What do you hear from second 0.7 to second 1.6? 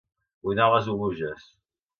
Les Oluges